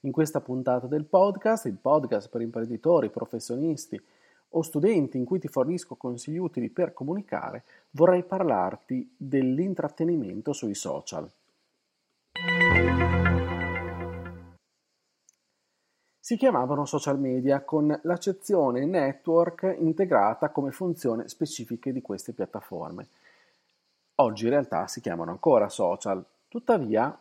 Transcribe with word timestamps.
In 0.00 0.12
questa 0.12 0.40
puntata 0.40 0.86
del 0.86 1.04
podcast, 1.04 1.66
il 1.66 1.76
podcast 1.76 2.30
per 2.30 2.40
imprenditori, 2.40 3.10
professionisti 3.10 4.00
o 4.52 4.62
studenti 4.62 5.18
in 5.18 5.26
cui 5.26 5.38
ti 5.38 5.48
fornisco 5.48 5.94
consigli 5.94 6.38
utili 6.38 6.70
per 6.70 6.94
comunicare, 6.94 7.64
vorrei 7.90 8.22
parlarti 8.22 9.14
dell'intrattenimento 9.14 10.54
sui 10.54 10.74
social. 10.74 11.30
Si 16.18 16.36
chiamavano 16.36 16.86
social 16.86 17.18
media 17.18 17.60
con 17.62 17.98
l'accezione 18.04 18.86
network 18.86 19.76
integrata 19.80 20.48
come 20.48 20.70
funzione 20.70 21.28
specifiche 21.28 21.92
di 21.92 22.00
queste 22.00 22.32
piattaforme. 22.32 23.08
Oggi 24.16 24.44
in 24.44 24.50
realtà 24.50 24.86
si 24.86 25.00
chiamano 25.02 25.30
ancora 25.30 25.68
social, 25.68 26.24
tuttavia 26.48 27.18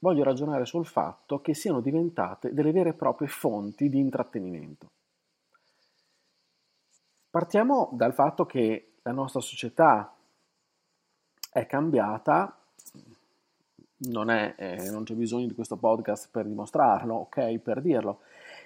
voglio 0.00 0.24
ragionare 0.24 0.66
sul 0.66 0.86
fatto 0.86 1.40
che 1.40 1.54
siano 1.54 1.80
diventate 1.80 2.52
delle 2.52 2.72
vere 2.72 2.90
e 2.90 2.94
proprie 2.94 3.28
fonti 3.28 3.88
di 3.88 3.98
intrattenimento. 3.98 4.88
Partiamo 7.30 7.90
dal 7.92 8.12
fatto 8.12 8.44
che 8.44 8.94
la 9.02 9.12
nostra 9.12 9.40
società 9.40 10.12
è 11.52 11.64
cambiata, 11.66 12.58
non, 14.08 14.30
è, 14.30 14.54
eh, 14.56 14.90
non 14.90 15.04
c'è 15.04 15.14
bisogno 15.14 15.46
di 15.46 15.54
questo 15.54 15.76
podcast 15.76 16.28
per 16.30 16.46
dimostrarlo, 16.46 17.14
ok, 17.14 17.58
per 17.58 17.82
dirlo, 17.82 18.20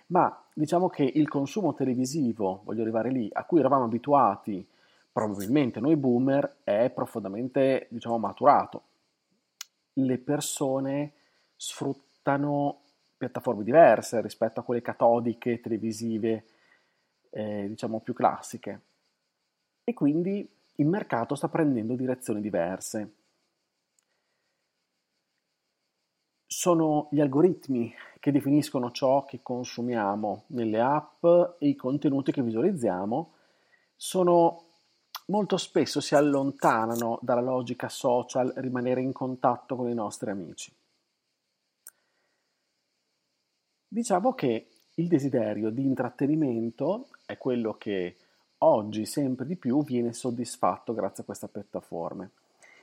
ma 0.07 0.45
diciamo 0.55 0.89
che 0.89 1.03
il 1.03 1.29
consumo 1.29 1.75
televisivo, 1.75 2.63
voglio 2.65 2.83
arrivare 2.83 3.11
lì, 3.11 3.29
a 3.33 3.45
cui 3.45 3.59
eravamo 3.59 3.85
abituati 3.85 4.67
probabilmente 5.13 5.79
noi 5.79 5.97
boomer 5.97 6.57
è 6.65 6.91
profondamente, 6.91 7.87
diciamo, 7.91 8.19
maturato. 8.19 8.83
Le 9.93 10.19
persone 10.19 11.13
sfruttano 11.65 12.83
piattaforme 13.17 13.65
diverse 13.65 14.21
rispetto 14.21 14.61
a 14.61 14.63
quelle 14.63 14.83
catodiche, 14.83 15.61
televisive, 15.61 16.45
eh, 17.31 17.67
diciamo, 17.69 18.01
più 18.01 18.13
classiche. 18.13 18.81
E 19.83 19.95
quindi 19.95 20.47
il 20.77 20.87
mercato 20.87 21.35
sta 21.35 21.49
prendendo 21.49 21.95
direzioni 21.95 22.43
diverse. 22.43 23.13
Sono 26.47 27.09
gli 27.11 27.21
algoritmi 27.21 27.95
che 28.21 28.31
definiscono 28.31 28.91
ciò 28.91 29.25
che 29.25 29.41
consumiamo 29.43 30.45
nelle 30.49 30.81
app 30.81 31.25
e 31.59 31.69
i 31.69 31.75
contenuti 31.75 32.31
che 32.31 32.43
visualizziamo 32.43 33.33
sono 33.97 34.65
molto 35.27 35.57
spesso 35.57 36.01
si 36.01 36.15
allontanano 36.15 37.19
dalla 37.23 37.41
logica 37.41 37.89
social 37.89 38.53
rimanere 38.57 39.01
in 39.01 39.13
contatto 39.13 39.77
con 39.77 39.89
i 39.89 39.95
nostri 39.95 40.31
amici. 40.31 40.73
Diciamo 43.95 44.35
che 44.35 44.67
il 44.95 45.07
desiderio 45.07 45.71
di 45.71 45.85
intrattenimento 45.85 47.07
è 47.25 47.39
quello 47.39 47.75
che 47.75 48.17
oggi 48.59 49.07
sempre 49.07 49.47
di 49.47 49.55
più 49.55 49.85
viene 49.85 50.13
soddisfatto 50.13 50.95
grazie 50.95 51.23
a 51.23 51.27
queste 51.27 51.47
piattaforme 51.47 52.31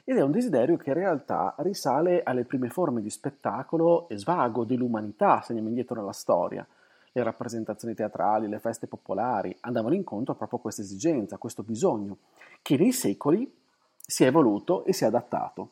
ed 0.05 0.15
è 0.15 0.21
un 0.21 0.31
desiderio 0.31 0.77
che 0.77 0.91
in 0.91 0.95
realtà 0.95 1.53
risale 1.57 2.23
alle 2.23 2.45
prime 2.45 2.69
forme 2.69 3.01
di 3.01 3.09
spettacolo 3.09 4.07
e 4.07 4.17
svago 4.17 4.63
dell'umanità, 4.63 5.41
se 5.41 5.47
andiamo 5.47 5.67
indietro 5.67 5.95
nella 5.95 6.13
storia 6.13 6.65
le 7.11 7.23
rappresentazioni 7.23 7.93
teatrali, 7.93 8.47
le 8.47 8.59
feste 8.59 8.87
popolari 8.87 9.53
andavano 9.59 9.95
incontro 9.95 10.33
proprio 10.35 10.59
a 10.59 10.61
questa 10.61 10.81
esigenza, 10.81 11.35
a 11.35 11.39
questo 11.39 11.63
bisogno, 11.63 12.19
che 12.61 12.77
nei 12.77 12.93
secoli 12.93 13.53
si 13.97 14.23
è 14.23 14.27
evoluto 14.27 14.85
e 14.85 14.93
si 14.93 15.03
è 15.03 15.07
adattato. 15.07 15.71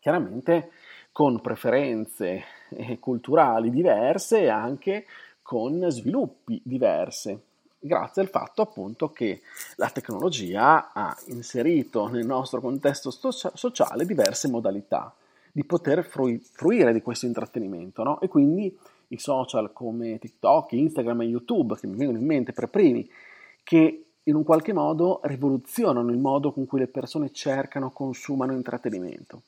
Chiaramente 0.00 0.72
con 1.12 1.40
preferenze 1.40 2.44
eh, 2.70 2.98
culturali 2.98 3.70
diverse 3.70 4.40
e 4.40 4.48
anche 4.48 5.04
con 5.42 5.84
sviluppi 5.90 6.60
diverse, 6.64 7.40
grazie 7.78 8.22
al 8.22 8.28
fatto 8.28 8.62
appunto 8.62 9.10
che 9.10 9.42
la 9.76 9.90
tecnologia 9.90 10.92
ha 10.92 11.16
inserito 11.26 12.08
nel 12.08 12.24
nostro 12.24 12.60
contesto 12.60 13.10
sociale 13.10 14.06
diverse 14.06 14.48
modalità 14.48 15.14
di 15.52 15.64
poter 15.64 16.02
fruire 16.04 16.94
di 16.94 17.02
questo 17.02 17.26
intrattenimento 17.26 18.02
no? 18.02 18.20
e 18.20 18.28
quindi 18.28 18.74
i 19.08 19.18
social 19.18 19.72
come 19.74 20.18
TikTok, 20.18 20.72
Instagram 20.72 21.20
e 21.20 21.26
YouTube, 21.26 21.76
che 21.76 21.86
mi 21.86 21.96
vengono 21.96 22.18
in 22.18 22.24
mente 22.24 22.54
per 22.54 22.68
primi, 22.68 23.06
che 23.62 24.04
in 24.22 24.34
un 24.34 24.44
qualche 24.44 24.72
modo 24.72 25.20
rivoluzionano 25.24 26.10
il 26.10 26.16
modo 26.16 26.52
con 26.52 26.64
cui 26.64 26.78
le 26.78 26.86
persone 26.86 27.30
cercano, 27.32 27.90
consumano 27.90 28.52
intrattenimento. 28.52 29.42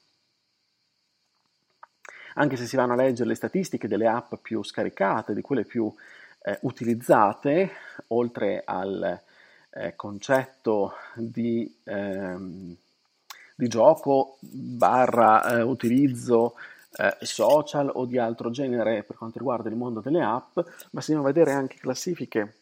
Anche 2.35 2.57
se 2.57 2.67
si 2.67 2.77
vanno 2.77 2.95
a 2.95 2.97
leggere 2.97 3.29
le 3.29 3.35
statistiche 3.35 3.89
delle 3.89 4.07
app 4.07 4.35
più 4.43 4.63
scaricate, 4.63 5.35
di 5.35 5.41
quelle 5.41 5.65
più 5.65 5.93
eh, 6.43 6.59
utilizzate, 6.63 7.71
oltre 8.09 8.63
al 8.65 9.21
eh, 9.71 9.97
concetto 9.97 10.95
di, 11.15 11.81
ehm, 11.85 12.77
di, 13.57 13.69
gioco 13.69 14.37
barra 14.41 15.59
eh, 15.59 15.63
utilizzo 15.63 16.55
eh, 16.97 17.17
social 17.21 17.91
o 17.93 18.05
di 18.05 18.19
altro 18.19 18.51
genere 18.51 19.03
per 19.03 19.17
quanto 19.17 19.39
riguarda 19.39 19.69
il 19.69 19.77
mondo 19.77 20.01
delle 20.01 20.23
app, 20.23 20.57
ma 20.91 21.01
se 21.01 21.13
andiamo 21.13 21.23
a 21.23 21.33
vedere 21.33 21.53
anche 21.53 21.79
classifiche 21.79 22.55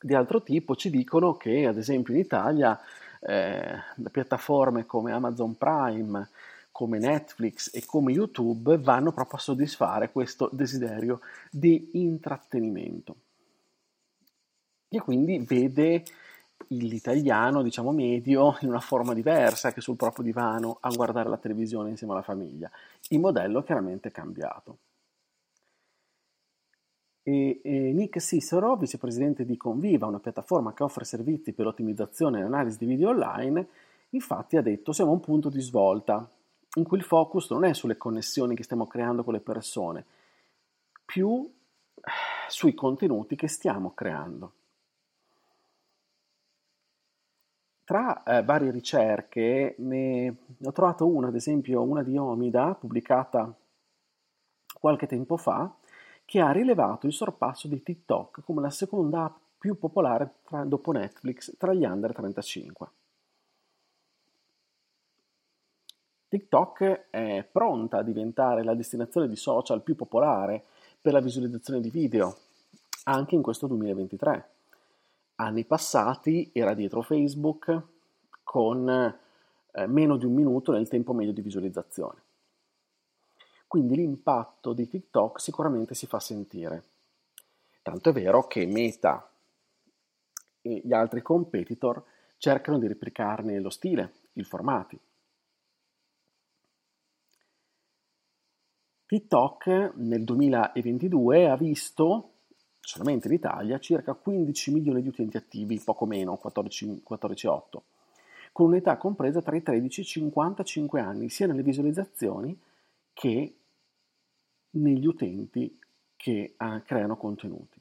di 0.00 0.14
altro 0.14 0.42
tipo, 0.42 0.76
ci 0.76 0.90
dicono 0.90 1.34
che 1.34 1.66
ad 1.66 1.76
esempio 1.76 2.14
in 2.14 2.20
Italia 2.20 2.78
eh, 3.20 3.78
piattaforme 4.10 4.86
come 4.86 5.12
Amazon 5.12 5.56
Prime, 5.56 6.28
come 6.76 6.98
Netflix 6.98 7.74
e 7.74 7.86
come 7.86 8.12
YouTube 8.12 8.76
vanno 8.76 9.10
proprio 9.10 9.38
a 9.38 9.40
soddisfare 9.40 10.12
questo 10.12 10.50
desiderio 10.52 11.20
di 11.50 11.92
intrattenimento. 11.94 13.16
E 14.86 15.00
quindi 15.00 15.38
vede 15.38 16.04
l'italiano, 16.68 17.62
diciamo 17.62 17.92
medio, 17.92 18.58
in 18.60 18.68
una 18.68 18.80
forma 18.80 19.14
diversa 19.14 19.72
che 19.72 19.80
sul 19.80 19.96
proprio 19.96 20.22
divano 20.22 20.76
a 20.82 20.90
guardare 20.90 21.30
la 21.30 21.38
televisione 21.38 21.88
insieme 21.88 22.12
alla 22.12 22.20
famiglia. 22.20 22.70
Il 23.08 23.20
modello 23.20 23.62
chiaramente 23.62 24.08
è 24.08 24.12
cambiato. 24.12 24.76
E, 27.22 27.60
e 27.64 27.70
Nick 27.94 28.20
Cicero, 28.20 28.76
vicepresidente 28.76 29.46
di 29.46 29.56
Conviva, 29.56 30.04
una 30.04 30.20
piattaforma 30.20 30.74
che 30.74 30.82
offre 30.82 31.06
servizi 31.06 31.54
per 31.54 31.68
ottimizzazione 31.68 32.40
e 32.40 32.42
analisi 32.42 32.76
di 32.76 32.84
video 32.84 33.08
online, 33.08 33.66
infatti 34.10 34.58
ha 34.58 34.62
detto 34.62 34.92
siamo 34.92 35.12
a 35.12 35.14
un 35.14 35.20
punto 35.20 35.48
di 35.48 35.62
svolta 35.62 36.30
in 36.76 36.84
cui 36.84 36.98
il 36.98 37.04
focus 37.04 37.50
non 37.50 37.64
è 37.64 37.72
sulle 37.74 37.96
connessioni 37.96 38.54
che 38.54 38.62
stiamo 38.62 38.86
creando 38.86 39.24
con 39.24 39.34
le 39.34 39.40
persone, 39.40 40.04
più 41.04 41.50
sui 42.48 42.74
contenuti 42.74 43.36
che 43.36 43.48
stiamo 43.48 43.92
creando. 43.92 44.52
Tra 47.84 48.22
eh, 48.24 48.42
varie 48.42 48.70
ricerche 48.70 49.76
ne 49.78 50.36
ho 50.62 50.72
trovato 50.72 51.06
una, 51.06 51.28
ad 51.28 51.36
esempio 51.36 51.82
una 51.82 52.02
di 52.02 52.16
Omida, 52.16 52.74
pubblicata 52.74 53.54
qualche 54.80 55.06
tempo 55.06 55.36
fa, 55.36 55.72
che 56.24 56.40
ha 56.40 56.50
rilevato 56.50 57.06
il 57.06 57.12
sorpasso 57.12 57.68
di 57.68 57.82
TikTok 57.82 58.42
come 58.44 58.60
la 58.60 58.70
seconda 58.70 59.24
app 59.24 59.36
più 59.58 59.78
popolare 59.78 60.38
tra, 60.44 60.64
dopo 60.64 60.90
Netflix 60.90 61.56
tra 61.56 61.72
gli 61.72 61.84
under 61.84 62.12
35. 62.12 62.88
TikTok 66.38 67.06
è 67.10 67.46
pronta 67.50 67.98
a 67.98 68.02
diventare 68.02 68.62
la 68.62 68.74
destinazione 68.74 69.28
di 69.28 69.36
social 69.36 69.82
più 69.82 69.94
popolare 69.94 70.64
per 71.00 71.12
la 71.12 71.20
visualizzazione 71.20 71.80
di 71.80 71.90
video, 71.90 72.36
anche 73.04 73.34
in 73.34 73.42
questo 73.42 73.66
2023 73.66 74.50
anni 75.36 75.64
passati 75.64 76.50
era 76.52 76.74
dietro 76.74 77.02
Facebook 77.02 77.82
con 78.42 78.88
eh, 78.88 79.86
meno 79.86 80.16
di 80.16 80.24
un 80.24 80.34
minuto 80.34 80.72
nel 80.72 80.88
tempo 80.88 81.12
medio 81.12 81.32
di 81.32 81.42
visualizzazione. 81.42 82.22
Quindi 83.66 83.96
l'impatto 83.96 84.72
di 84.72 84.88
TikTok 84.88 85.40
sicuramente 85.40 85.94
si 85.94 86.06
fa 86.06 86.20
sentire. 86.20 86.84
Tanto 87.82 88.10
è 88.10 88.12
vero 88.12 88.46
che 88.46 88.66
Meta 88.66 89.28
e 90.62 90.80
gli 90.84 90.92
altri 90.92 91.22
competitor 91.22 92.02
cercano 92.38 92.78
di 92.78 92.86
replicarne 92.86 93.58
lo 93.58 93.70
stile, 93.70 94.12
i 94.34 94.44
formati. 94.44 94.98
TikTok 99.06 99.92
nel 99.94 100.24
2022 100.24 101.48
ha 101.48 101.56
visto 101.56 102.32
solamente 102.80 103.28
in 103.28 103.34
Italia 103.34 103.78
circa 103.78 104.14
15 104.14 104.72
milioni 104.72 105.00
di 105.00 105.08
utenti 105.08 105.36
attivi, 105.36 105.80
poco 105.80 106.06
meno, 106.06 106.40
14,8, 106.42 107.02
14, 107.04 107.48
con 108.50 108.66
un'età 108.66 108.96
compresa 108.96 109.42
tra 109.42 109.54
i 109.54 109.62
13 109.62 110.00
e 110.00 110.02
i 110.02 110.06
55 110.06 111.00
anni, 111.00 111.28
sia 111.28 111.46
nelle 111.46 111.62
visualizzazioni 111.62 112.58
che 113.12 113.56
negli 114.70 115.06
utenti 115.06 115.78
che 116.16 116.54
uh, 116.58 116.82
creano 116.84 117.16
contenuti. 117.16 117.80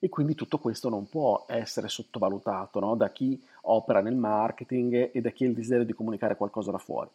E 0.00 0.08
quindi 0.08 0.34
tutto 0.34 0.58
questo 0.58 0.88
non 0.88 1.08
può 1.08 1.44
essere 1.48 1.86
sottovalutato 1.86 2.80
no? 2.80 2.96
da 2.96 3.12
chi 3.12 3.40
opera 3.62 4.00
nel 4.00 4.16
marketing 4.16 5.10
e 5.12 5.20
da 5.20 5.30
chi 5.30 5.44
ha 5.44 5.48
il 5.48 5.54
desiderio 5.54 5.84
di 5.84 5.92
comunicare 5.92 6.36
qualcosa 6.36 6.72
da 6.72 6.78
fuori. 6.78 7.10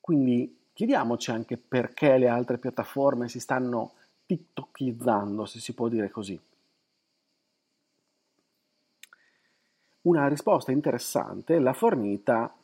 Quindi 0.00 0.57
chiediamoci 0.78 1.32
anche 1.32 1.56
perché 1.56 2.18
le 2.18 2.28
altre 2.28 2.56
piattaforme 2.56 3.28
si 3.28 3.40
stanno 3.40 3.94
tiktokizzando, 4.26 5.44
se 5.44 5.58
si 5.58 5.74
può 5.74 5.88
dire 5.88 6.08
così. 6.08 6.40
Una 10.02 10.28
risposta 10.28 10.70
interessante 10.70 11.58
l'ha 11.58 11.72
fornita 11.72 12.56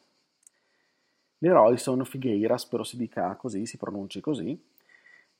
Leroyson 1.38 2.04
Figueira, 2.04 2.56
spero 2.56 2.84
si 2.84 2.96
dica 2.96 3.34
così, 3.34 3.66
si 3.66 3.78
pronunci 3.78 4.20
così, 4.20 4.64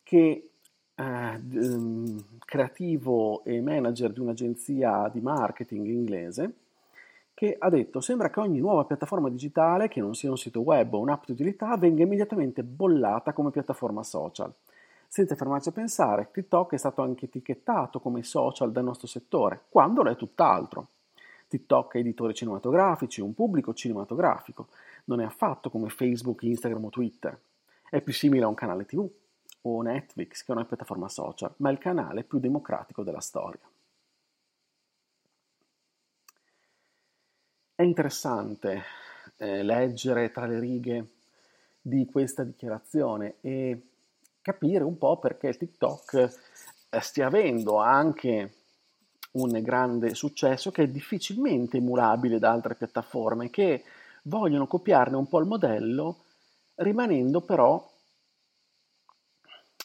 che 0.03 0.51
eh, 0.97 1.41
creativo 2.45 3.45
e 3.45 3.61
manager 3.61 4.13
di 4.13 4.19
un'agenzia 4.19 5.09
di 5.13 5.21
marketing 5.21 5.87
inglese, 5.87 6.55
che 7.35 7.57
ha 7.59 7.69
detto 7.69 8.01
sembra 8.01 8.31
che 8.31 8.39
ogni 8.39 8.61
nuova 8.61 8.85
piattaforma 8.85 9.29
digitale, 9.29 9.89
che 9.89 10.01
non 10.01 10.15
sia 10.15 10.31
un 10.31 10.39
sito 10.39 10.61
web 10.61 10.95
o 10.95 11.01
un'app 11.01 11.25
di 11.27 11.33
utilità, 11.33 11.77
venga 11.77 12.05
immediatamente 12.05 12.63
bollata 12.63 13.33
come 13.33 13.51
piattaforma 13.51 14.05
social. 14.05 14.55
Senza 15.09 15.35
fermarci 15.35 15.69
a 15.69 15.73
pensare, 15.73 16.31
TikTok 16.33 16.73
è 16.73 16.77
stato 16.77 17.03
anche 17.03 17.27
etichettato 17.27 18.01
come 18.01 18.23
social 18.23 18.73
del 18.73 18.85
nostro 18.85 19.07
settore, 19.07 19.65
quando 19.69 20.03
lo 20.03 20.11
è 20.11 20.17
tutt'altro. 20.17 20.89
TikTok 21.49 21.97
ha 21.97 21.99
editori 21.99 22.35
cinematografici, 22.35 23.21
un 23.21 23.35
pubblico 23.35 23.75
cinematografico, 23.75 24.69
non 25.05 25.21
è 25.21 25.25
affatto 25.25 25.71
come 25.71 25.89
Facebook, 25.89 26.43
Instagram 26.43 26.85
o 26.85 26.89
Twitter. 26.89 27.39
È 27.89 28.01
più 28.01 28.13
simile 28.13 28.45
a 28.45 28.49
un 28.49 28.55
canale 28.55 28.87
TV 28.87 29.09
o 29.63 29.83
Netflix 29.83 30.45
che 30.45 30.53
a 30.53 30.55
una 30.55 30.65
piattaforma 30.65 31.09
social, 31.09 31.53
ma 31.59 31.69
è 31.69 31.73
il 31.73 31.79
canale 31.79 32.25
più 32.25 32.39
democratico 32.39 33.03
della 33.03 33.21
storia. 33.21 33.61
È 37.77 37.83
interessante 37.83 38.85
eh, 39.37 39.65
leggere 39.65 40.31
tra 40.31 40.47
le 40.47 40.61
righe 40.61 41.09
di 41.83 42.07
questa 42.07 42.45
dichiarazione 42.45 43.39
e 43.41 43.89
capire 44.41 44.85
un 44.85 44.97
po' 44.97 45.19
perché 45.19 45.57
TikTok 45.57 46.39
eh, 46.91 47.01
stia 47.01 47.27
avendo 47.27 47.79
anche 47.79 48.55
un 49.33 49.61
grande 49.61 50.15
successo 50.15 50.71
che 50.71 50.85
è 50.85 50.89
difficilmente 50.89 51.79
emulabile 51.79 52.39
da 52.39 52.53
altre 52.53 52.77
piattaforme 52.77 53.51
che 53.51 53.83
vogliono 54.23 54.69
copiarne 54.69 55.17
un 55.17 55.27
po' 55.27 55.41
il 55.41 55.47
modello 55.47 56.19
rimanendo 56.77 57.41
però 57.41 57.85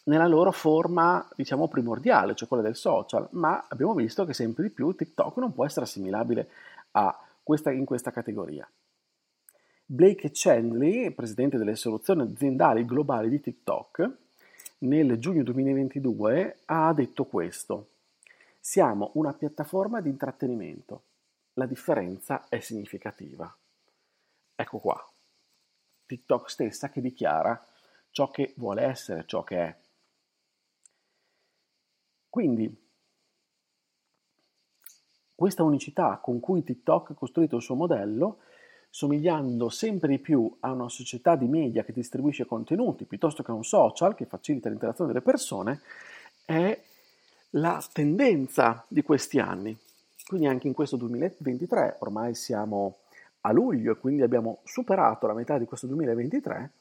nella 0.03 0.27
loro 0.27 0.51
forma, 0.51 1.27
diciamo, 1.35 1.68
primordiale, 1.68 2.35
cioè 2.35 2.47
quella 2.47 2.63
del 2.63 2.75
social, 2.75 3.27
ma 3.31 3.65
abbiamo 3.68 3.95
visto 3.95 4.25
che 4.25 4.33
sempre 4.33 4.62
di 4.62 4.69
più 4.69 4.94
TikTok 4.94 5.38
non 5.38 5.53
può 5.53 5.65
essere 5.65 5.85
assimilabile 5.85 6.50
questa, 7.50 7.72
in 7.72 7.84
questa 7.84 8.12
categoria. 8.12 8.69
Blake 9.84 10.30
Chandley, 10.31 11.10
presidente 11.10 11.57
delle 11.57 11.75
soluzioni 11.75 12.22
aziendali 12.22 12.86
globali 12.86 13.28
di 13.28 13.40
TikTok, 13.40 14.18
nel 14.80 15.18
giugno 15.18 15.42
2022 15.42 16.60
ha 16.66 16.94
detto 16.94 17.25
questo. 17.25 17.94
Siamo 18.60 19.10
una 19.16 19.34
piattaforma 19.34 20.00
di 20.00 20.10
intrattenimento. 20.10 21.06
La 21.54 21.66
differenza 21.66 22.48
è 22.50 22.60
significativa. 22.60 23.52
Ecco 24.54 24.78
qua. 24.78 25.12
TikTok 26.06 26.52
stessa 26.52 26.92
che 26.92 27.02
dichiara 27.02 27.60
ciò 28.12 28.30
che 28.30 28.54
vuole 28.57 28.84
essere, 28.84 29.24
ciò 29.25 29.44
che 29.44 29.57
è. 29.57 29.75
Quindi 32.30 32.88
questa 35.39 35.63
unicità 35.63 36.19
con 36.21 36.41
cui 36.41 36.65
TikTok 36.65 37.12
ha 37.12 37.13
costruito 37.13 37.56
il 37.56 37.62
suo 37.62 37.75
modello, 37.75 38.39
somigliando 38.89 39.69
sempre 39.69 40.09
di 40.09 40.19
più 40.19 40.53
a 40.59 40.74
una 40.74 40.89
società 40.89 41.38
di 41.38 41.47
media 41.47 41.86
che 41.86 41.94
distribuisce 41.94 42.45
contenuti 42.45 43.06
piuttosto 43.06 43.41
che 43.41 43.51
a 43.51 43.53
un 43.53 43.63
social 43.63 44.15
che 44.15 44.25
facilita 44.25 44.68
l'interazione 44.68 45.13
delle 45.13 45.24
persone, 45.24 45.80
è 46.44 46.77
la 47.51 47.81
tendenza 47.94 48.83
di 48.89 49.01
questi 49.01 49.39
anni. 49.39 49.77
Quindi 50.27 50.47
anche 50.47 50.68
in 50.68 50.74
questo 50.74 50.97
2023, 50.97 52.00
ormai 52.00 52.35
siamo 52.35 52.97
a 53.39 53.53
luglio 53.53 53.94
e 53.94 53.97
quindi 53.97 54.24
abbiamo 54.24 54.59
superato 54.65 55.25
la 55.25 55.33
metà 55.33 55.57
di 55.57 55.63
questo 55.63 55.88
2023, 55.88 56.71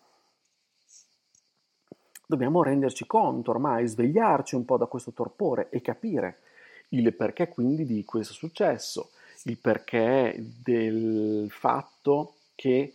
dobbiamo 2.27 2.65
renderci 2.65 3.07
conto 3.07 3.53
ormai, 3.53 3.87
svegliarci 3.87 4.57
un 4.57 4.65
po' 4.65 4.77
da 4.77 4.87
questo 4.87 5.13
torpore 5.13 5.69
e 5.71 5.81
capire 5.81 6.41
il 6.91 7.15
perché 7.15 7.49
quindi 7.49 7.85
di 7.85 8.05
questo 8.05 8.33
successo, 8.33 9.11
il 9.45 9.59
perché 9.59 10.35
del 10.39 11.49
fatto 11.51 12.35
che 12.55 12.95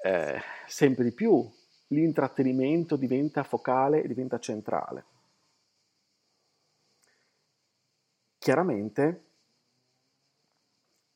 eh, 0.00 0.40
sempre 0.66 1.04
di 1.04 1.12
più 1.12 1.48
l'intrattenimento 1.88 2.96
diventa 2.96 3.42
focale 3.42 4.02
e 4.02 4.08
diventa 4.08 4.38
centrale. 4.38 5.04
Chiaramente, 8.38 9.24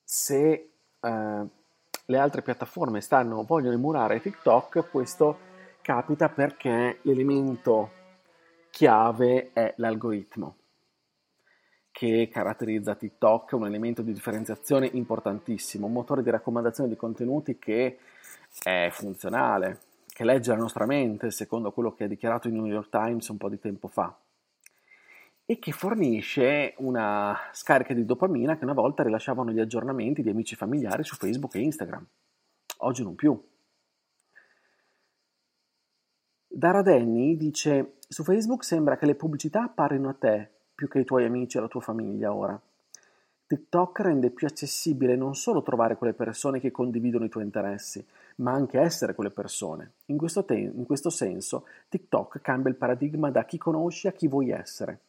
se 0.03 0.71
eh, 1.01 1.47
le 2.05 2.19
altre 2.19 2.43
piattaforme 2.43 3.01
stanno, 3.01 3.45
vogliono 3.45 3.75
emulare 3.75 4.21
TikTok, 4.21 4.91
questo 4.91 5.51
capita 5.83 6.29
perché 6.29 6.99
l'elemento 7.03 7.91
chiave 8.71 9.53
è 9.53 9.75
l'algoritmo 9.77 10.62
che 11.93 12.29
caratterizza 12.33 12.95
TikTok, 12.95 13.53
un 13.53 13.67
elemento 13.67 14.03
di 14.03 14.13
differenziazione 14.13 14.89
importantissimo, 14.93 15.87
un 15.87 15.93
motore 15.93 16.23
di 16.23 16.31
raccomandazione 16.31 16.89
di 16.89 16.97
contenuti 16.97 17.59
che 17.59 17.99
è 18.63 18.89
funzionale, 18.91 19.81
che 20.07 20.25
legge 20.25 20.51
la 20.51 20.57
nostra 20.57 20.87
mente, 20.87 21.31
secondo 21.31 21.71
quello 21.71 21.93
che 21.93 22.05
ha 22.05 22.09
dichiarato 22.09 22.49
il 22.49 22.55
New 22.55 22.67
York 22.67 22.89
Times 22.89 23.29
un 23.29 23.37
po' 23.37 23.51
di 23.51 23.61
tempo 23.61 23.89
fa, 23.89 24.19
e 25.45 25.59
che 25.59 25.73
fornisce 25.73 26.75
una 26.79 27.37
scarica 27.53 27.93
di 27.93 28.07
dopamina 28.07 28.57
che 28.57 28.65
una 28.65 28.73
volta 28.73 29.03
rilasciavano 29.03 29.51
gli 29.51 29.61
aggiornamenti 29.61 30.23
di 30.23 30.31
amici 30.31 30.57
familiari 30.57 31.05
su 31.05 31.15
Facebook 31.17 31.55
e 31.55 31.61
Instagram. 31.61 32.07
Oggi 32.79 33.03
non 33.03 33.15
più. 33.15 33.41
Dara 36.47 36.83
Denny 36.83 37.37
dice: 37.37 37.97
Su 38.09 38.25
Facebook 38.25 38.65
sembra 38.65 38.97
che 38.97 39.07
le 39.07 39.15
pubblicità 39.15 39.65
apparino 39.65 40.09
a 40.09 40.15
te 40.15 40.52
più 40.75 40.89
che 40.89 40.99
ai 40.99 41.05
tuoi 41.05 41.25
amici 41.25 41.57
e 41.57 41.61
alla 41.61 41.69
tua 41.69 41.81
famiglia 41.81 42.33
ora. 42.33 42.61
TikTok 43.47 44.01
rende 44.01 44.31
più 44.31 44.47
accessibile 44.47 45.15
non 45.15 45.35
solo 45.35 45.63
trovare 45.63 45.97
quelle 45.97 46.15
persone 46.15 46.59
che 46.59 46.71
condividono 46.71 47.27
i 47.27 47.29
tuoi 47.29 47.45
interessi, 47.45 48.03
ma 48.37 48.53
anche 48.53 48.81
essere 48.81 49.15
quelle 49.15 49.31
persone. 49.31 49.93
In 50.07 50.17
questo, 50.17 50.45
te- 50.45 50.55
in 50.55 50.87
questo 50.87 51.11
senso, 51.11 51.67
TikTok 51.91 52.41
cambia 52.41 52.71
il 52.71 52.77
paradigma 52.77 53.31
da 53.31 53.45
chi 53.45 53.59
conosci 53.59 54.07
a 54.07 54.13
chi 54.13 54.27
vuoi 54.27 54.51
essere, 54.51 55.01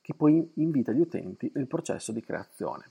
che 0.00 0.14
poi 0.14 0.52
invita 0.54 0.92
gli 0.92 1.00
utenti 1.00 1.50
nel 1.54 1.66
processo 1.66 2.12
di 2.12 2.22
creazione. 2.22 2.90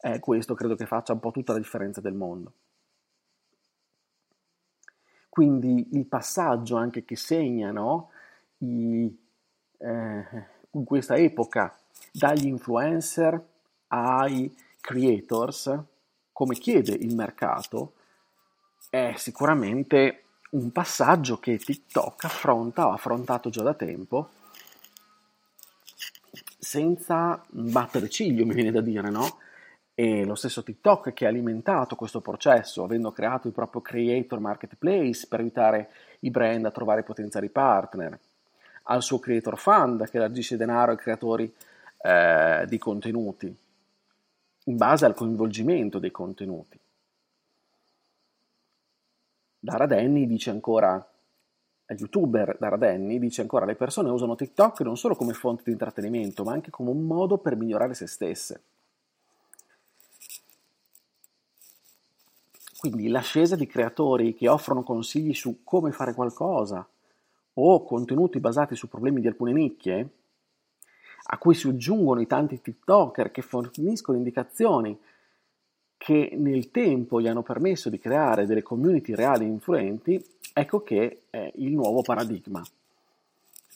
E 0.00 0.18
questo 0.18 0.54
credo 0.54 0.74
che 0.74 0.86
faccia 0.86 1.12
un 1.12 1.20
po' 1.20 1.30
tutta 1.30 1.52
la 1.52 1.58
differenza 1.58 2.00
del 2.00 2.14
mondo. 2.14 2.52
Quindi 5.28 5.90
il 5.92 6.06
passaggio 6.06 6.76
anche 6.76 7.04
che 7.04 7.14
segnano 7.14 8.10
i, 8.58 9.16
eh, 9.78 10.46
in 10.78 10.84
questa 10.84 11.16
epoca 11.16 11.74
dagli 12.12 12.46
influencer 12.46 13.42
ai 13.88 14.54
creators, 14.80 15.78
come 16.32 16.54
chiede 16.54 16.92
il 16.92 17.14
mercato, 17.14 17.94
è 18.90 19.14
sicuramente 19.16 20.22
un 20.50 20.70
passaggio 20.70 21.38
che 21.38 21.58
TikTok 21.58 22.24
affronta, 22.24 22.86
o 22.86 22.90
ha 22.90 22.94
affrontato 22.94 23.50
già 23.50 23.62
da 23.62 23.74
tempo, 23.74 24.30
senza 26.58 27.42
battere 27.48 28.08
ciglio, 28.08 28.44
mi 28.44 28.54
viene 28.54 28.70
da 28.70 28.80
dire, 28.80 29.10
no? 29.10 29.38
E 29.94 30.24
lo 30.24 30.34
stesso 30.34 30.62
TikTok 30.62 31.12
che 31.14 31.24
ha 31.24 31.28
alimentato 31.28 31.96
questo 31.96 32.20
processo, 32.20 32.84
avendo 32.84 33.12
creato 33.12 33.46
il 33.46 33.54
proprio 33.54 33.80
creator 33.80 34.40
marketplace 34.40 35.26
per 35.26 35.40
aiutare 35.40 35.90
i 36.20 36.30
brand 36.30 36.66
a 36.66 36.70
trovare 36.70 37.02
potenziali 37.02 37.48
partner, 37.48 38.18
al 38.88 39.02
suo 39.02 39.18
creator 39.18 39.58
fund 39.58 40.08
che 40.08 40.16
elargisce 40.16 40.56
denaro 40.56 40.92
ai 40.92 40.98
creatori 40.98 41.52
eh, 41.98 42.64
di 42.68 42.78
contenuti, 42.78 43.56
in 44.64 44.76
base 44.76 45.04
al 45.04 45.14
coinvolgimento 45.14 45.98
dei 45.98 46.10
contenuti. 46.10 46.78
Dara 49.58 49.86
Denny 49.86 50.26
dice 50.26 50.50
ancora, 50.50 51.04
youtuber 51.88 52.56
Dara 52.58 52.76
Denny 52.76 53.18
dice 53.18 53.40
ancora 53.40 53.64
le 53.64 53.74
persone 53.74 54.10
usano 54.10 54.36
TikTok 54.36 54.80
non 54.80 54.96
solo 54.96 55.16
come 55.16 55.32
fonte 55.32 55.62
di 55.64 55.72
intrattenimento, 55.72 56.44
ma 56.44 56.52
anche 56.52 56.70
come 56.70 56.90
un 56.90 57.04
modo 57.04 57.38
per 57.38 57.56
migliorare 57.56 57.94
se 57.94 58.06
stesse. 58.06 58.62
Quindi 62.78 63.08
l'ascesa 63.08 63.56
di 63.56 63.66
creatori 63.66 64.34
che 64.34 64.48
offrono 64.48 64.84
consigli 64.84 65.34
su 65.34 65.64
come 65.64 65.90
fare 65.90 66.14
qualcosa 66.14 66.86
o 67.58 67.84
contenuti 67.84 68.40
basati 68.40 68.74
su 68.74 68.88
problemi 68.88 69.20
di 69.20 69.28
alcune 69.28 69.52
nicchie, 69.52 70.08
a 71.28 71.38
cui 71.38 71.54
si 71.54 71.68
aggiungono 71.68 72.20
i 72.20 72.26
tanti 72.26 72.60
TikToker 72.60 73.30
che 73.30 73.42
forniscono 73.42 74.16
indicazioni 74.16 74.98
che 75.96 76.34
nel 76.36 76.70
tempo 76.70 77.20
gli 77.20 77.26
hanno 77.26 77.42
permesso 77.42 77.88
di 77.88 77.98
creare 77.98 78.46
delle 78.46 78.62
community 78.62 79.14
reali 79.14 79.46
influenti, 79.46 80.22
ecco 80.52 80.82
che 80.82 81.22
è 81.30 81.50
il 81.56 81.72
nuovo 81.72 82.02
paradigma. 82.02 82.62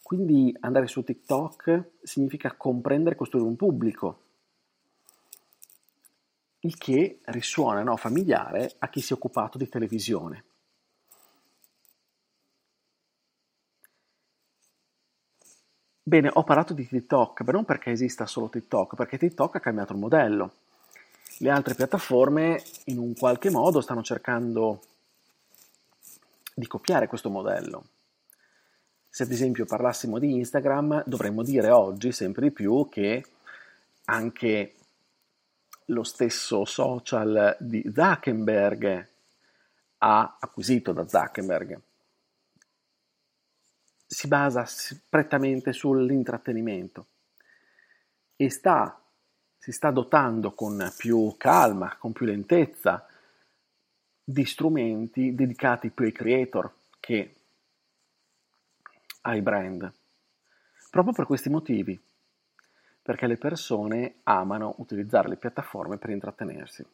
Quindi 0.02 0.54
andare 0.60 0.86
su 0.86 1.02
TikTok 1.02 1.90
significa 2.02 2.54
comprendere 2.56 3.14
e 3.14 3.18
costruire 3.18 3.48
un 3.48 3.56
pubblico, 3.56 4.18
il 6.60 6.76
che 6.76 7.20
risuona 7.24 7.82
no, 7.82 7.96
familiare 7.96 8.74
a 8.78 8.88
chi 8.88 9.00
si 9.00 9.12
è 9.12 9.16
occupato 9.16 9.56
di 9.56 9.68
televisione. 9.68 10.44
Bene, 16.10 16.28
ho 16.32 16.42
parlato 16.42 16.74
di 16.74 16.88
TikTok, 16.88 17.42
ma 17.42 17.52
non 17.52 17.64
perché 17.64 17.92
esista 17.92 18.26
solo 18.26 18.48
TikTok, 18.48 18.96
perché 18.96 19.16
TikTok 19.16 19.54
ha 19.54 19.60
cambiato 19.60 19.92
il 19.92 20.00
modello. 20.00 20.54
Le 21.38 21.50
altre 21.50 21.76
piattaforme 21.76 22.60
in 22.86 22.98
un 22.98 23.14
qualche 23.14 23.48
modo 23.48 23.80
stanno 23.80 24.02
cercando 24.02 24.82
di 26.52 26.66
copiare 26.66 27.06
questo 27.06 27.30
modello. 27.30 27.84
Se 29.08 29.22
ad 29.22 29.30
esempio 29.30 29.66
parlassimo 29.66 30.18
di 30.18 30.34
Instagram, 30.34 31.04
dovremmo 31.06 31.44
dire 31.44 31.70
oggi 31.70 32.10
sempre 32.10 32.42
di 32.42 32.50
più 32.50 32.88
che 32.90 33.24
anche 34.06 34.74
lo 35.84 36.02
stesso 36.02 36.64
social 36.64 37.56
di 37.60 37.88
Zuckerberg 37.94 39.08
ha 39.98 40.36
acquisito 40.40 40.90
da 40.90 41.06
Zuckerberg 41.06 41.80
si 44.12 44.26
basa 44.26 44.66
prettamente 45.08 45.72
sull'intrattenimento 45.72 47.06
e 48.34 48.50
sta, 48.50 49.00
si 49.56 49.70
sta 49.70 49.92
dotando 49.92 50.52
con 50.52 50.92
più 50.96 51.36
calma, 51.38 51.96
con 51.96 52.10
più 52.10 52.26
lentezza 52.26 53.06
di 54.24 54.44
strumenti 54.44 55.32
dedicati 55.32 55.90
più 55.90 56.06
ai 56.06 56.12
creator 56.12 56.74
che 56.98 57.36
ai 59.20 59.42
brand. 59.42 59.92
Proprio 60.90 61.14
per 61.14 61.26
questi 61.26 61.48
motivi, 61.48 61.96
perché 63.02 63.28
le 63.28 63.36
persone 63.36 64.16
amano 64.24 64.74
utilizzare 64.78 65.28
le 65.28 65.36
piattaforme 65.36 65.98
per 65.98 66.10
intrattenersi. 66.10 66.84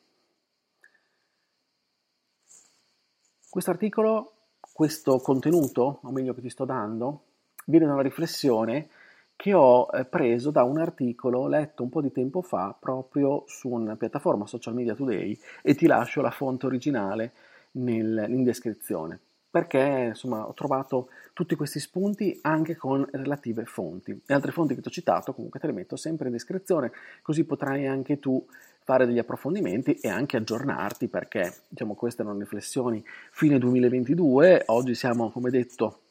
Questo 3.49 3.70
articolo 3.70 4.36
questo 4.76 5.21
contenuto, 5.21 6.00
o 6.02 6.11
meglio 6.11 6.35
che 6.35 6.42
ti 6.42 6.50
sto 6.50 6.66
dando, 6.66 7.23
viene 7.64 7.87
da 7.87 7.95
una 7.95 8.02
riflessione 8.02 8.88
che 9.35 9.54
ho 9.54 9.88
eh, 9.90 10.04
preso 10.04 10.50
da 10.50 10.64
un 10.64 10.76
articolo 10.76 11.47
letto 11.47 11.83
un 11.83 11.88
po' 11.88 12.02
di 12.02 12.12
tempo 12.12 12.42
fa 12.42 12.76
proprio 12.78 13.45
su 13.47 13.71
una 13.71 13.97
piattaforma 13.97 14.47
Social 14.47 14.75
Media 14.75 14.95
Today 14.95 15.38
e 15.62 15.75
ti 15.75 15.87
lascio 15.87 16.21
la 16.21 16.30
fonte 16.30 16.66
originale 16.66 17.33
nel, 17.73 18.26
in 18.28 18.45
descrizione 18.45 19.18
perché 19.49 20.09
insomma 20.09 20.47
ho 20.47 20.52
trovato 20.52 21.09
tutti 21.33 21.54
questi 21.54 21.80
spunti 21.80 22.38
anche 22.42 22.76
con 22.76 23.09
relative 23.12 23.64
fonti. 23.64 24.21
E 24.26 24.35
altre 24.35 24.52
fonti 24.52 24.75
che 24.75 24.83
ti 24.83 24.88
ho 24.88 24.90
citato 24.90 25.33
comunque 25.33 25.59
te 25.59 25.68
le 25.68 25.73
metto 25.73 25.97
sempre 25.97 26.26
in 26.26 26.33
descrizione 26.33 26.92
così 27.23 27.45
potrai 27.45 27.87
anche 27.87 28.18
tu 28.18 28.47
fare 28.87 29.05
degli 29.05 29.19
approfondimenti 29.19 29.95
e 29.95 30.09
anche 30.09 30.37
aggiornarti 30.37 31.09
perché 31.09 31.52
diciamo 31.66 31.97
queste 31.97 32.23
erano 32.23 32.38
riflessioni 32.38 33.05
fine 33.33 33.59
2022, 33.59 34.62
oggi 34.66 34.95
siamo 34.95 35.33
come 35.33 35.50
detto 35.50 36.02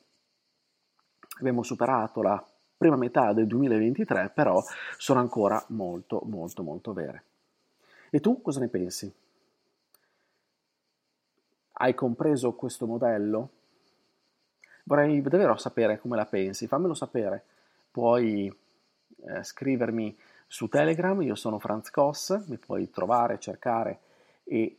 abbiamo 1.39 1.63
superato 1.63 2.21
la 2.21 2.45
prima 2.75 2.97
metà 2.97 3.31
del 3.31 3.47
2023 3.47 4.29
però 4.35 4.61
sono 4.97 5.21
ancora 5.21 5.63
molto 5.69 6.21
molto 6.25 6.63
molto 6.63 6.91
vere. 6.91 7.23
E 8.09 8.19
tu 8.19 8.41
cosa 8.41 8.59
ne 8.59 8.67
pensi? 8.67 9.09
Hai 11.77 11.93
compreso 11.93 12.55
questo 12.55 12.85
modello? 12.85 13.51
Vorrei 14.83 15.21
davvero 15.21 15.55
sapere 15.55 15.97
come 15.97 16.17
la 16.17 16.25
pensi, 16.25 16.67
fammelo 16.67 16.93
sapere. 16.93 17.41
Puoi 17.89 18.53
eh, 19.27 19.43
scrivermi 19.45 20.17
su 20.47 20.67
Telegram, 20.67 21.21
io 21.21 21.35
sono 21.35 21.59
Franz 21.59 21.89
Koss, 21.89 22.47
mi 22.47 22.57
puoi 22.57 22.89
trovare, 22.89 23.39
cercare 23.39 23.99
e 24.43 24.77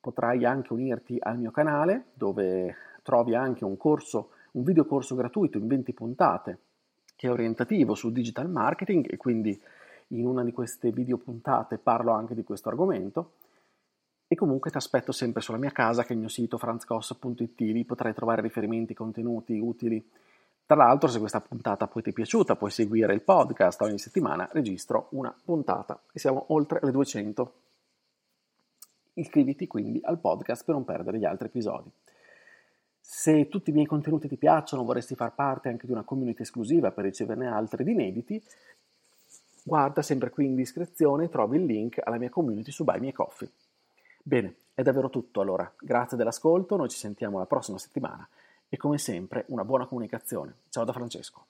potrai 0.00 0.44
anche 0.44 0.72
unirti 0.72 1.16
al 1.20 1.38
mio 1.38 1.50
canale 1.50 2.06
dove 2.14 2.76
trovi 3.02 3.34
anche 3.34 3.64
un 3.64 3.76
corso, 3.76 4.30
un 4.52 4.64
video 4.64 4.84
corso 4.84 5.14
gratuito 5.14 5.58
in 5.58 5.66
20 5.66 5.92
puntate 5.92 6.58
che 7.16 7.28
è 7.28 7.30
orientativo 7.30 7.94
sul 7.94 8.12
digital 8.12 8.48
marketing 8.48 9.10
e 9.10 9.16
quindi 9.16 9.58
in 10.08 10.26
una 10.26 10.44
di 10.44 10.52
queste 10.52 10.90
video 10.90 11.16
puntate 11.16 11.78
parlo 11.78 12.12
anche 12.12 12.34
di 12.34 12.44
questo 12.44 12.68
argomento. 12.68 13.32
E 14.28 14.34
comunque 14.34 14.70
ti 14.70 14.76
aspetto 14.76 15.12
sempre 15.12 15.40
sulla 15.40 15.58
mia 15.58 15.70
casa 15.70 16.02
che 16.02 16.08
è 16.08 16.12
il 16.12 16.18
mio 16.18 16.28
sito 16.28 16.58
franzcos.it, 16.58 17.60
lì 17.60 17.84
potrai 17.84 18.12
trovare 18.12 18.42
riferimenti, 18.42 18.92
contenuti 18.92 19.56
utili 19.58 20.04
tra 20.66 20.74
l'altro, 20.74 21.08
se 21.08 21.20
questa 21.20 21.40
puntata 21.40 21.86
poi 21.86 22.02
ti 22.02 22.10
è 22.10 22.12
piaciuta, 22.12 22.56
puoi 22.56 22.72
seguire 22.72 23.14
il 23.14 23.22
podcast. 23.22 23.80
Ogni 23.82 24.00
settimana 24.00 24.48
registro 24.50 25.06
una 25.12 25.32
puntata 25.44 26.02
e 26.12 26.18
siamo 26.18 26.46
oltre 26.48 26.80
le 26.82 26.90
200. 26.90 27.52
Iscriviti 29.14 29.68
quindi 29.68 30.00
al 30.02 30.18
podcast 30.18 30.64
per 30.64 30.74
non 30.74 30.84
perdere 30.84 31.18
gli 31.18 31.24
altri 31.24 31.46
episodi. 31.46 31.88
Se 32.98 33.48
tutti 33.48 33.70
i 33.70 33.72
miei 33.72 33.86
contenuti 33.86 34.26
ti 34.26 34.36
piacciono, 34.36 34.82
vorresti 34.82 35.14
far 35.14 35.32
parte 35.36 35.68
anche 35.68 35.86
di 35.86 35.92
una 35.92 36.02
community 36.02 36.42
esclusiva 36.42 36.90
per 36.90 37.04
riceverne 37.04 37.46
altri 37.46 37.84
di 37.84 37.92
inediti, 37.92 38.42
guarda 39.62 40.02
sempre 40.02 40.30
qui 40.30 40.46
in 40.46 40.56
descrizione, 40.56 41.28
trovi 41.28 41.58
il 41.58 41.64
link 41.64 42.00
alla 42.02 42.18
mia 42.18 42.28
community 42.28 42.72
su 42.72 42.82
Buy 42.82 42.98
Me 42.98 43.12
Coffee. 43.12 43.48
Bene, 44.20 44.56
è 44.74 44.82
davvero 44.82 45.10
tutto 45.10 45.40
allora. 45.40 45.72
Grazie 45.78 46.16
dell'ascolto, 46.16 46.74
noi 46.74 46.88
ci 46.88 46.98
sentiamo 46.98 47.38
la 47.38 47.46
prossima 47.46 47.78
settimana 47.78 48.28
e 48.68 48.76
come 48.76 48.98
sempre 48.98 49.44
una 49.48 49.64
buona 49.64 49.86
comunicazione. 49.86 50.54
Ciao 50.68 50.84
da 50.84 50.92
Francesco. 50.92 51.46